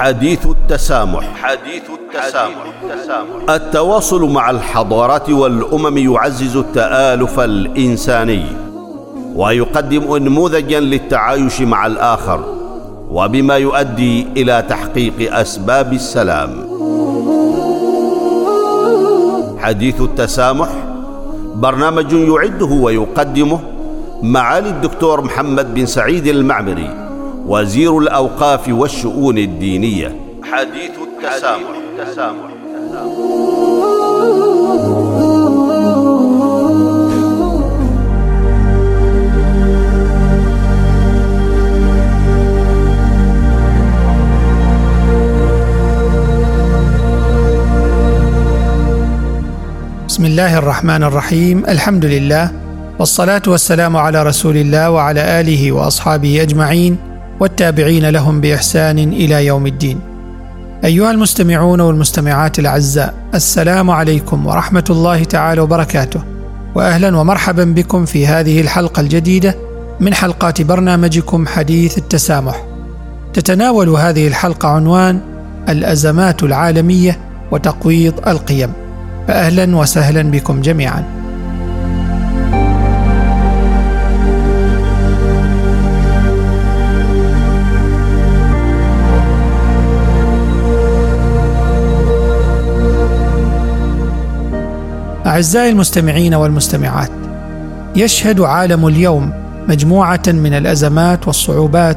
[0.00, 1.24] حديث التسامح.
[1.42, 3.50] حديث التسامح.
[3.50, 8.44] التواصل مع الحضارات والأمم يعزز التآلف الإنساني
[9.34, 12.40] ويقدم انموذجا للتعايش مع الآخر
[13.10, 16.50] وبما يؤدي إلى تحقيق أسباب السلام.
[19.58, 20.68] حديث التسامح
[21.54, 23.60] برنامج يعده ويقدمه
[24.22, 26.99] معالي الدكتور محمد بن سعيد المعمري.
[27.50, 30.16] وزير الأوقاف والشؤون الدينية.
[30.42, 32.50] حديث التسامح, التسامح.
[50.08, 51.64] بسم الله الرحمن الرحيم.
[51.68, 52.50] الحمد لله
[52.98, 57.09] والصلاة والسلام على رسول الله وعلى آله وأصحابه أجمعين.
[57.40, 60.00] والتابعين لهم بإحسان إلى يوم الدين.
[60.84, 66.20] أيها المستمعون والمستمعات الأعزاء، السلام عليكم ورحمة الله تعالى وبركاته.
[66.74, 69.54] واهلا ومرحبا بكم في هذه الحلقة الجديدة
[70.00, 72.64] من حلقات برنامجكم حديث التسامح.
[73.32, 75.20] تتناول هذه الحلقة عنوان
[75.68, 77.18] الأزمات العالمية
[77.50, 78.72] وتقويض القيم.
[79.28, 81.19] فاهلا وسهلا بكم جميعا.
[95.30, 97.10] أعزائي المستمعين والمستمعات
[97.96, 99.32] يشهد عالم اليوم
[99.68, 101.96] مجموعة من الأزمات والصعوبات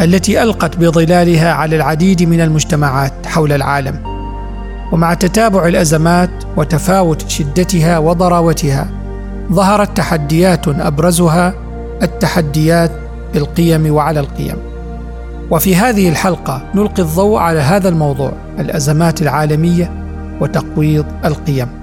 [0.00, 3.98] التي ألقت بظلالها على العديد من المجتمعات حول العالم.
[4.92, 8.88] ومع تتابع الأزمات وتفاوت شدتها وضراوتها
[9.52, 11.54] ظهرت تحديات أبرزها
[12.02, 12.90] التحديات
[13.34, 14.56] بالقيم وعلى القيم.
[15.50, 19.90] وفي هذه الحلقة نلقي الضوء على هذا الموضوع الأزمات العالمية
[20.40, 21.81] وتقويض القيم.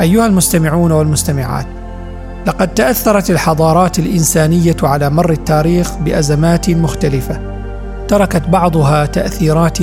[0.00, 1.66] أيها المستمعون والمستمعات
[2.46, 7.40] لقد تأثرت الحضارات الإنسانية على مر التاريخ بأزمات مختلفة
[8.08, 9.78] تركت بعضها تأثيرات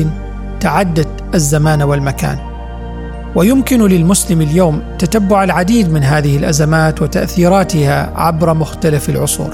[0.60, 2.38] تعدت الزمان والمكان.
[3.36, 9.50] ويمكن للمسلم اليوم تتبع العديد من هذه الأزمات وتأثيراتها عبر مختلف العصور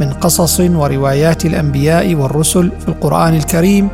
[0.00, 3.88] من قصص وروايات الأنبياء والرسل في القرآن الكريم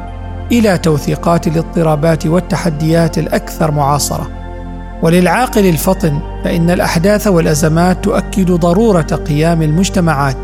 [0.52, 4.39] إلى توثيقات الاضطرابات والتحديات الأكثر معاصرة.
[5.02, 10.36] وللعاقل الفطن فإن الأحداث والأزمات تؤكد ضرورة قيام المجتمعات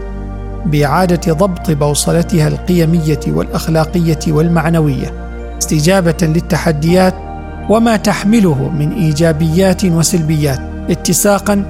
[0.67, 5.13] بإعادة ضبط بوصلتها القيمية والأخلاقية والمعنوية
[5.59, 7.15] استجابة للتحديات
[7.71, 10.61] وما تحمله من إيجابيات وسلبيات.
[10.91, 11.65] اتساقا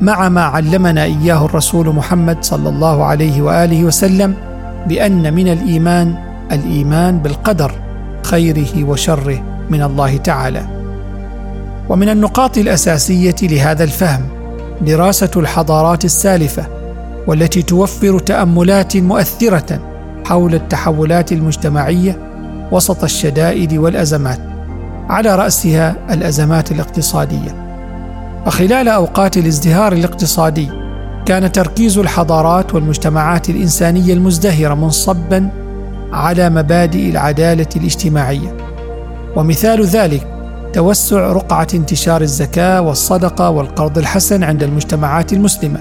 [0.00, 4.34] مع ما علمنا إياه الرسول محمد صلى الله عليه وآله وسلم
[4.88, 6.14] بأن من الإيمان
[6.52, 7.72] الإيمان بالقدر
[8.22, 10.75] خيره وشره من الله تعالى.
[11.88, 14.22] ومن النقاط الأساسية لهذا الفهم
[14.80, 16.66] دراسة الحضارات السالفة
[17.26, 19.80] والتي توفر تأملات مؤثرة
[20.24, 22.18] حول التحولات المجتمعية
[22.72, 24.38] وسط الشدائد والأزمات
[25.08, 27.66] على رأسها الأزمات الاقتصادية.
[28.46, 30.68] فخلال أوقات الازدهار الاقتصادي
[31.26, 35.48] كان تركيز الحضارات والمجتمعات الإنسانية المزدهرة منصبا
[36.12, 38.56] على مبادئ العدالة الاجتماعية.
[39.36, 40.35] ومثال ذلك
[40.76, 45.80] توسع رقعة انتشار الزكاة والصدقة والقرض الحسن عند المجتمعات المسلمة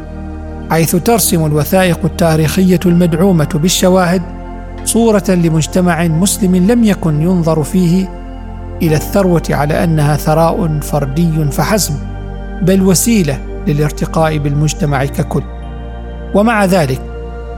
[0.72, 4.22] حيث ترسم الوثائق التاريخية المدعومة بالشواهد
[4.86, 8.10] صورة لمجتمع مسلم لم يكن ينظر فيه
[8.82, 11.94] إلى الثروة على أنها ثراء فردي فحسب
[12.62, 15.44] بل وسيلة للارتقاء بالمجتمع ككل.
[16.36, 17.02] ومع ذلك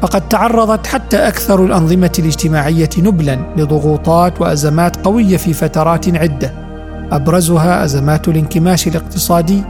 [0.02, 6.67] فقد تعرضت حتى أكثر الأنظمة الاجتماعية نبلا لضغوطات وأزمات قوية في فترات عدة.
[7.12, 9.64] أبرزها أزمات الانكماش الاقتصادي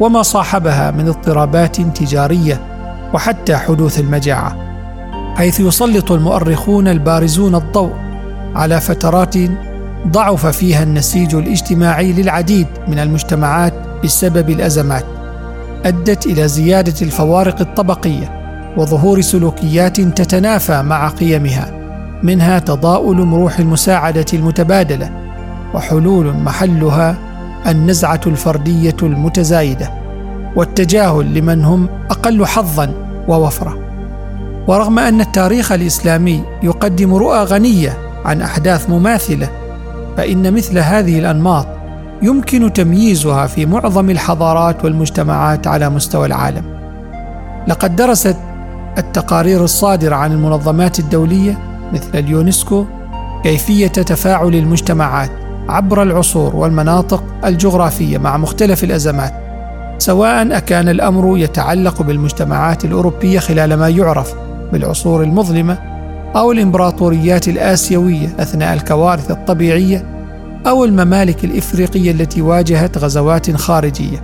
[0.00, 2.60] وما صاحبها من اضطرابات تجارية
[3.14, 4.56] وحتى حدوث المجاعة
[5.36, 7.92] حيث يسلط المؤرخون البارزون الضوء
[8.54, 9.34] على فترات
[10.08, 15.04] ضعف فيها النسيج الاجتماعي للعديد من المجتمعات بسبب الأزمات
[15.84, 18.40] أدت إلى زيادة الفوارق الطبقية
[18.76, 21.80] وظهور سلوكيات تتنافى مع قيمها
[22.22, 25.29] منها تضاؤل مروح المساعدة المتبادلة
[25.74, 27.16] وحلول محلها
[27.66, 29.90] النزعة الفردية المتزايدة
[30.56, 32.92] والتجاهل لمن هم أقل حظا
[33.28, 33.78] ووفرة.
[34.66, 39.48] ورغم أن التاريخ الإسلامي يقدم رؤى غنية عن أحداث مماثلة
[40.16, 41.66] فإن مثل هذه الأنماط
[42.22, 46.64] يمكن تمييزها في معظم الحضارات والمجتمعات على مستوى العالم.
[47.68, 48.36] لقد درست
[48.98, 51.58] التقارير الصادرة عن المنظمات الدولية
[51.92, 52.84] مثل اليونسكو
[53.42, 55.30] كيفية تفاعل المجتمعات
[55.70, 59.32] عبر العصور والمناطق الجغرافية مع مختلف الأزمات
[59.98, 64.34] سواء أكان الأمر يتعلق بالمجتمعات الأوروبية خلال ما يعرف
[64.72, 65.78] بالعصور المظلمة
[66.36, 70.04] أو الإمبراطوريات الآسيوية أثناء الكوارث الطبيعية
[70.66, 74.22] أو الممالك الإفريقية التي واجهت غزوات خارجية.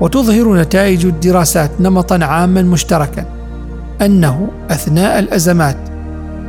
[0.00, 3.24] وتظهر نتائج الدراسات نمطا عاما مشتركا
[4.02, 5.76] أنه أثناء الأزمات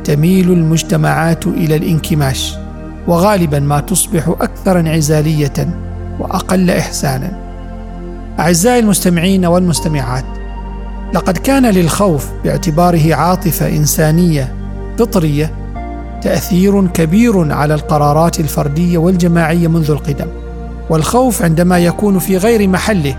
[0.04, 2.61] تميل المجتمعات إلى الانكماش.
[3.08, 5.68] وغالبا ما تصبح أكثر انعزاليه
[6.20, 7.30] وأقل احسانا.
[8.38, 10.24] أعزائي المستمعين والمستمعات
[11.14, 14.54] لقد كان للخوف باعتباره عاطفة إنسانية
[14.98, 15.50] فطرية
[16.22, 20.26] تأثير كبير على القرارات الفردية والجماعية منذ القدم.
[20.90, 23.16] والخوف عندما يكون في غير محله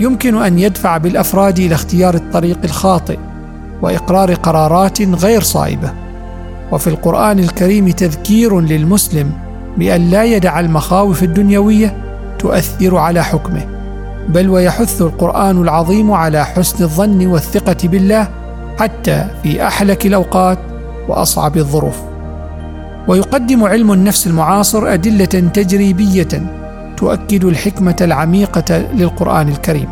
[0.00, 3.18] يمكن أن يدفع بالأفراد إلى اختيار الطريق الخاطئ
[3.82, 5.92] وإقرار قرارات غير صائبة.
[6.72, 9.32] وفي القرآن الكريم تذكير للمسلم
[9.78, 11.96] بأن لا يدع المخاوف الدنيوية
[12.38, 13.66] تؤثر على حكمه
[14.28, 18.28] بل ويحث القرآن العظيم على حسن الظن والثقة بالله
[18.80, 20.58] حتى في أحلك الأوقات
[21.08, 21.96] وأصعب الظروف.
[23.08, 26.28] ويقدم علم النفس المعاصر أدلة تجريبية
[26.96, 29.88] تؤكد الحكمة العميقة للقرآن الكريم.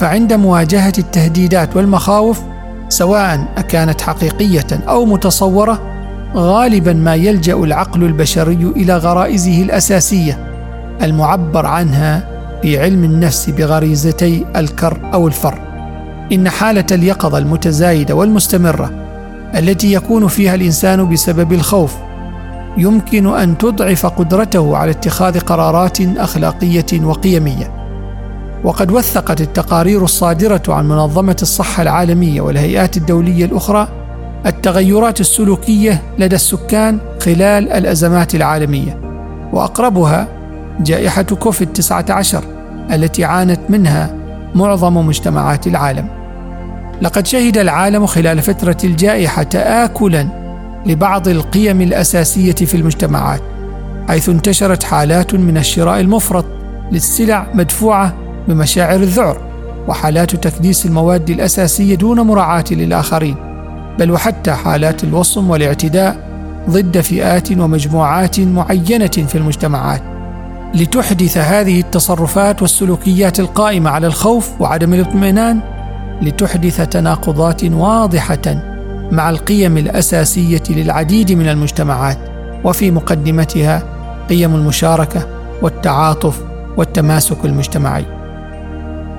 [0.00, 2.40] فعند مواجهة التهديدات والمخاوف
[2.90, 5.80] سواء أكانت حقيقية أو متصورة
[6.34, 10.38] غالبا ما يلجأ العقل البشري إلى غرائزه الأساسية
[11.02, 12.28] المعبر عنها
[12.62, 15.58] في علم النفس بغريزتي الكر أو الفر.
[16.32, 18.90] إن حالة اليقظة المتزايدة والمستمرة
[19.54, 21.96] التي يكون فيها الإنسان بسبب الخوف
[22.76, 27.79] يمكن أن تضعف قدرته على اتخاذ قرارات أخلاقية وقيمية.
[28.64, 33.88] وقد وثقت التقارير الصادرة عن منظمة الصحة العالمية والهيئات الدولية الأخرى
[34.46, 39.00] التغيرات السلوكية لدى السكان خلال الأزمات العالمية.
[39.52, 40.28] وأقربها
[40.80, 42.44] جائحة كوفيد 19
[42.92, 44.14] التي عانت منها
[44.54, 46.08] معظم مجتمعات العالم.
[47.02, 50.26] لقد شهد العالم خلال فترة الجائحة تاكلا
[50.86, 53.42] لبعض القيم الأساسية في المجتمعات
[54.08, 56.44] حيث انتشرت حالات من الشراء المفرط
[56.92, 58.14] للسلع مدفوعة
[58.48, 59.38] بمشاعر الذعر
[59.88, 63.36] وحالات تكديس المواد الأساسية دون مراعاة للآخرين
[63.98, 66.30] بل وحتى حالات الوصم والاعتداء
[66.70, 70.02] ضد فئات ومجموعات معينة في المجتمعات.
[70.74, 75.60] لتحدث هذه التصرفات والسلوكيات القائمة على الخوف وعدم الاطمئنان
[76.22, 78.62] لتحدث تناقضات واضحة
[79.12, 82.18] مع القيم الأساسية للعديد من المجتمعات
[82.64, 83.82] وفي مقدمتها
[84.28, 85.26] قيم المشاركة
[85.62, 86.42] والتعاطف
[86.76, 88.19] والتماسك المجتمعي.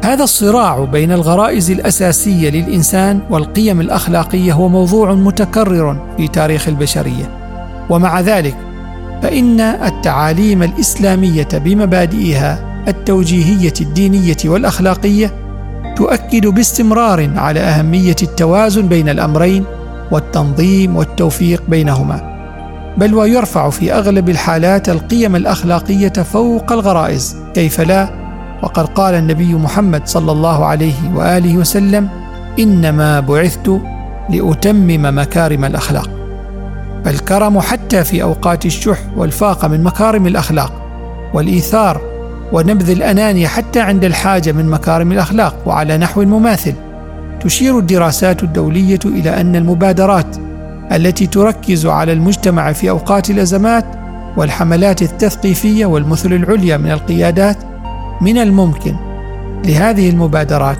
[0.03, 7.29] هذا الصراع بين الغرائز الأساسية للإنسان والقيم الأخلاقية هو موضوع متكرر في تاريخ البشرية.
[7.89, 8.55] ومع ذلك
[9.21, 15.33] فإن التعاليم الإسلامية بمبادئها التوجيهية الدينية والأخلاقية
[15.95, 19.65] تؤكد باستمرار على أهمية التوازن بين الأمرين
[20.11, 22.31] والتنظيم والتوفيق بينهما.
[22.97, 28.20] بل ويرفع في أغلب الحالات القيم الأخلاقية فوق الغرائز كيف لا؟
[28.63, 32.09] وقد قال النبي محمد صلى الله عليه وآله وسلم
[32.59, 33.81] إنما بعثت
[34.29, 36.09] لأتمم مكارم الأخلاق.
[37.05, 40.73] فالكرم حتى في أوقات الشح والفاقه من مكارم الأخلاق
[41.33, 42.01] والإيثار
[42.53, 46.73] ونبذ الأنانية حتى عند الحاجة من مكارم الأخلاق وعلى نحو مماثل
[47.41, 50.37] تشير الدراسات الدولية إلى أن المبادرات
[50.91, 53.85] التي تركز على المجتمع في أوقات الأزمات
[54.37, 57.57] والحملات التثقيفية والمثل العليا من القيادات
[58.21, 58.95] من الممكن
[59.65, 60.77] لهذه المبادرات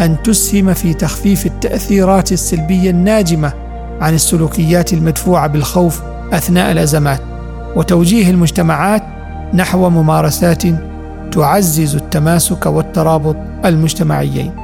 [0.00, 3.52] أن تسهم في تخفيف التأثيرات السلبية الناجمة
[4.00, 7.20] عن السلوكيات المدفوعة بالخوف أثناء الأزمات
[7.76, 9.02] وتوجيه المجتمعات
[9.54, 10.62] نحو ممارسات
[11.32, 14.63] تعزز التماسك والترابط المجتمعيين.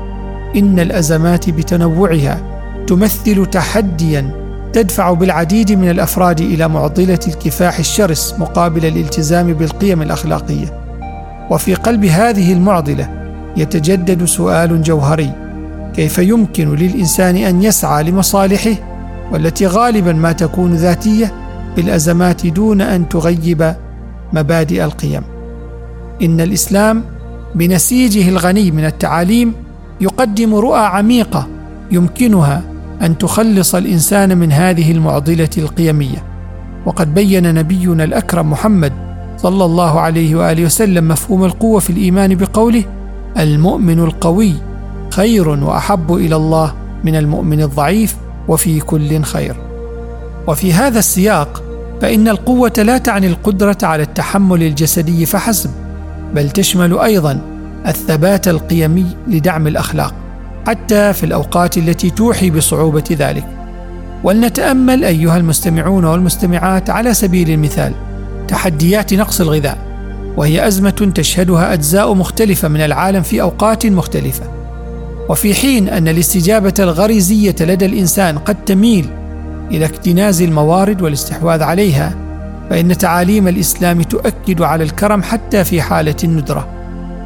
[0.55, 2.41] إن الأزمات بتنوعها
[2.87, 4.41] تمثل تحديا
[4.73, 10.81] تدفع بالعديد من الأفراد إلى معضلة الكفاح الشرس مقابل الالتزام بالقيم الأخلاقية.
[11.49, 13.09] وفي قلب هذه المعضلة
[13.57, 15.31] يتجدد سؤال جوهري
[15.95, 18.75] كيف يمكن للإنسان أن يسعى لمصالحه
[19.31, 21.33] والتي غالبا ما تكون ذاتية
[21.75, 23.75] بالأزمات دون أن تغيب
[24.33, 25.21] مبادئ القيم؟
[26.21, 27.03] إن الإسلام
[27.55, 29.53] بنسيجه الغني من التعاليم
[30.01, 31.47] يقدم رؤى عميقة
[31.91, 32.61] يمكنها
[33.01, 36.23] أن تخلص الإنسان من هذه المعضلة القيمية.
[36.85, 38.93] وقد بين نبينا الأكرم محمد
[39.37, 42.83] صلى الله عليه وآله وسلم مفهوم القوة في الإيمان بقوله
[43.39, 44.53] المؤمن القوي
[45.09, 48.15] خير وأحب إلى الله من المؤمن الضعيف
[48.47, 49.55] وفي كل خير
[50.47, 51.63] وفي هذا السياق
[52.01, 55.69] فإن القوة لا تعني القدرة على التحمل الجسدي فحسب
[56.35, 57.39] بل تشمل أيضا
[57.87, 60.13] الثبات القيمي لدعم الأخلاق
[60.67, 63.45] حتى في الأوقات التي توحي بصعوبة ذلك.
[64.23, 67.93] ولنتأمل أيها المستمعون والمستمعات على سبيل المثال
[68.47, 69.77] تحديات نقص الغذاء
[70.37, 74.43] وهي أزمة تشهدها أجزاء مختلفة من العالم في أوقات مختلفة.
[75.29, 79.09] وفي حين أن الاستجابة الغريزية لدى الإنسان قد تميل
[79.71, 82.15] إلى اكتناز الموارد والاستحواذ عليها
[82.69, 86.80] فإن تعاليم الإسلام تؤكد على الكرم حتى في حالة الندرة.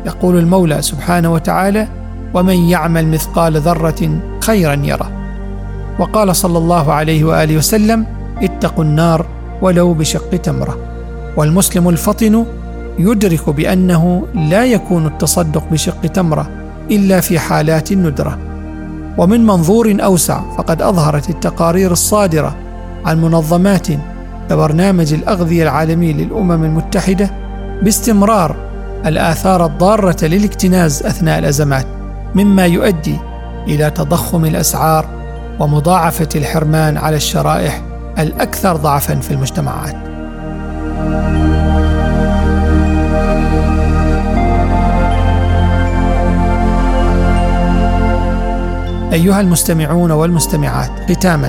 [0.05, 1.87] يقول المولى سبحانه وتعالى
[2.33, 5.11] ومن يعمل مثقال ذرة خيرا يره.
[5.99, 8.05] وقال صلى الله عليه وآله وسلم
[8.41, 9.25] اتقوا النار
[9.61, 10.77] ولو بشق تمرة.
[11.37, 12.45] والمسلم الفطن
[12.99, 16.49] يدرك بأنه لا يكون التصدق بشق تمرة
[16.91, 18.37] إلا في حالات الندرة.
[19.17, 22.55] ومن منظور أوسع فقد أظهرت التقارير الصادرة
[23.05, 23.87] عن منظمات
[24.49, 27.31] كبرنامج الأغذية العالمي للأمم المتحدة
[27.83, 28.64] باستمرار
[29.05, 31.85] الآثار الضارة للاكتناز أثناء الأزمات
[32.35, 33.17] مما يؤدي
[33.67, 35.05] إلى تضخم الأسعار
[35.59, 37.81] ومضاعفة الحرمان على الشرائح
[38.19, 39.95] الأكثر ضعفا في المجتمعات.
[49.13, 51.47] أيها المستمعون والمستمعات ختاما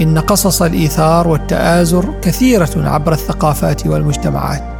[0.00, 4.79] إن قصص الإيثار والتآزر كثيرة عبر الثقافات والمجتمعات.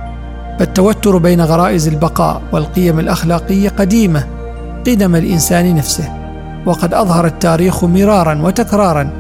[0.60, 4.26] فالتوتر بين غرائز البقاء والقيم الأخلاقية قديمة
[4.86, 6.12] قدم الإنسان نفسه
[6.66, 9.10] وقد أظهر التاريخ مرارا وتكرارا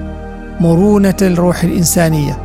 [0.60, 2.38] مرونة الروح الإنسانية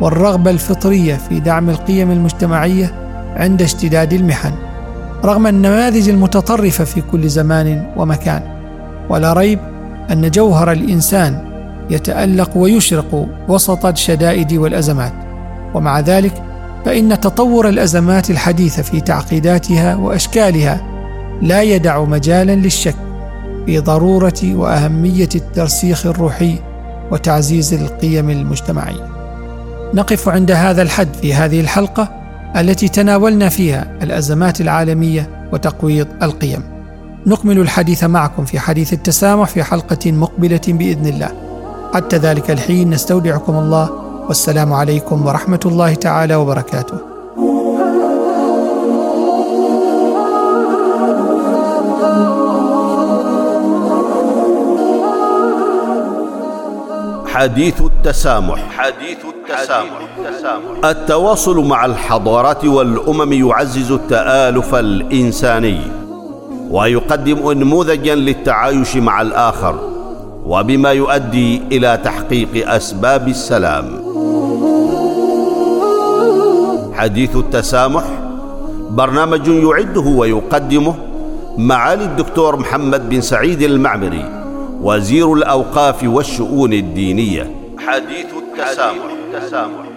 [0.00, 2.94] والرغبة الفطرية في دعم القيم المجتمعية
[3.36, 4.52] عند اشتداد المحن
[5.24, 8.42] رغم النماذج المتطرفة في كل زمان ومكان.
[9.10, 9.58] ولا ريب
[10.10, 11.44] أن جوهر الإنسان
[11.90, 15.12] يتألق ويشرق وسط الشدائد والأزمات
[15.74, 16.47] ومع ذلك
[16.88, 20.80] فإن تطور الأزمات الحديثه في تعقيداتها وأشكالها
[21.42, 22.94] لا يدع مجالا للشك
[23.66, 26.58] في ضرورة وأهمية الترسيخ الروحي
[27.10, 29.08] وتعزيز القيم المجتمعية.
[29.94, 32.08] نقف عند هذا الحد في هذه الحلقة
[32.56, 36.62] التي تناولنا فيها الأزمات العالمية وتقويض القيم.
[37.26, 41.32] نكمل الحديث معكم في حديث التسامح في حلقة مقبلة بإذن الله.
[41.94, 46.98] حتى ذلك الحين نستودعكم الله والسلام عليكم ورحمة الله تعالى وبركاته.
[57.26, 58.58] حديث التسامح.
[58.78, 59.98] حديث التسامح.
[60.84, 65.80] التواصل مع الحضارات والأمم يعزز التآلف الإنساني
[66.70, 69.87] ويقدم انموذجا للتعايش مع الآخر.
[70.48, 73.86] وبما يؤدي إلى تحقيق أسباب السلام
[76.94, 78.04] حديث التسامح
[78.90, 80.94] برنامج يعده ويقدمه
[81.58, 84.24] معالي الدكتور محمد بن سعيد المعمري
[84.82, 87.50] وزير الأوقاف والشؤون الدينية
[87.86, 89.87] حديث التسامح, حديث التسامح.